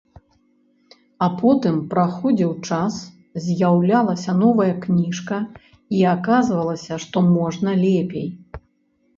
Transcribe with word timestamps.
А 1.25 1.27
потым 1.41 1.75
праходзіў 1.91 2.53
час, 2.67 2.93
з'яўлялася 3.45 4.31
новая 4.41 4.73
кніжка, 4.87 5.39
і 5.99 6.03
аказвалася, 6.15 6.93
што 7.05 7.17
можна 7.39 7.69
лепей. 7.85 8.27